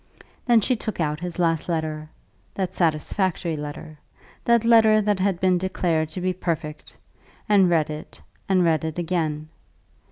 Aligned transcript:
Then 0.47 0.61
she 0.61 0.75
took 0.75 0.99
out 0.99 1.19
his 1.19 1.37
last 1.37 1.69
letter, 1.69 2.09
that 2.55 2.73
satisfactory 2.73 3.55
letter, 3.55 3.99
that 4.45 4.65
letter 4.65 4.99
that 4.99 5.19
had 5.19 5.39
been 5.39 5.59
declared 5.59 6.09
to 6.09 6.21
be 6.21 6.33
perfect, 6.33 6.97
and 7.47 7.69
read 7.69 7.91
it 7.91 8.19
and 8.49 8.63
read 8.63 8.83
it 8.83 8.97
again. 8.97 9.49